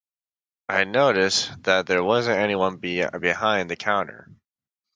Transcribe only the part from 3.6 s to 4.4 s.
the counter.